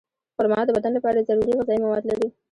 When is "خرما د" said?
0.35-0.69